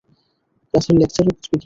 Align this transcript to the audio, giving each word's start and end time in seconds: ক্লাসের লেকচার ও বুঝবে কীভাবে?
ক্লাসের 0.73 0.95
লেকচার 0.99 1.25
ও 1.25 1.29
বুঝবে 1.29 1.41
কীভাবে? 1.43 1.59